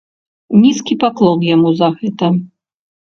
[0.61, 2.31] Нізкі паклон яму за гэта!